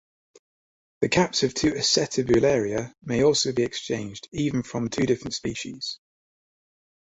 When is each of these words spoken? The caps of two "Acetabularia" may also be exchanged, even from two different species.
The 1.01 1.09
caps 1.09 1.43
of 1.43 1.53
two 1.53 1.73
"Acetabularia" 1.73 2.91
may 3.03 3.21
also 3.21 3.53
be 3.53 3.61
exchanged, 3.61 4.29
even 4.31 4.63
from 4.63 4.89
two 4.89 5.05
different 5.05 5.35
species. 5.35 5.99